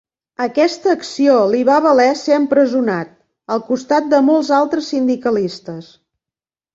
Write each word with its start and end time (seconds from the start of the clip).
Aquesta 0.43 0.93
acció 0.99 1.33
li 1.49 1.59
va 1.67 1.75
valer 1.85 2.07
ser 2.21 2.33
empresonat, 2.37 3.11
al 3.57 3.61
costat 3.67 4.07
de 4.15 4.23
molts 4.31 4.49
altres 4.61 4.89
sindicalistes. 4.95 5.91